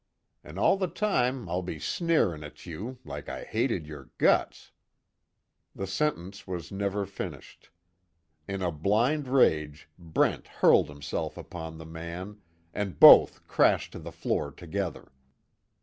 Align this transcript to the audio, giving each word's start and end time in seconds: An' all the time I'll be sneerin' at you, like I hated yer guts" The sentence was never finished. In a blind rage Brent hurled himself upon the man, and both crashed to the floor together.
An' 0.43 0.57
all 0.57 0.77
the 0.77 0.87
time 0.87 1.47
I'll 1.47 1.61
be 1.61 1.77
sneerin' 1.77 2.43
at 2.43 2.65
you, 2.65 2.97
like 3.05 3.29
I 3.29 3.43
hated 3.43 3.85
yer 3.85 4.09
guts" 4.17 4.71
The 5.75 5.85
sentence 5.85 6.47
was 6.47 6.71
never 6.71 7.05
finished. 7.05 7.69
In 8.47 8.63
a 8.63 8.71
blind 8.71 9.27
rage 9.27 9.87
Brent 9.99 10.47
hurled 10.47 10.89
himself 10.89 11.37
upon 11.37 11.77
the 11.77 11.85
man, 11.85 12.41
and 12.73 12.99
both 12.99 13.45
crashed 13.47 13.91
to 13.91 13.99
the 13.99 14.11
floor 14.11 14.51
together. 14.51 15.11